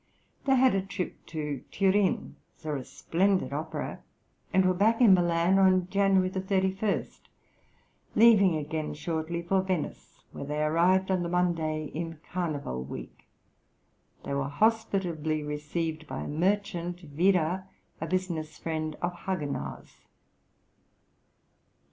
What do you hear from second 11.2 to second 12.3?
the Monday in